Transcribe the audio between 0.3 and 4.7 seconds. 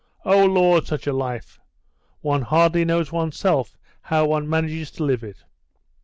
Lord, such a life! One hardly knows one's self how one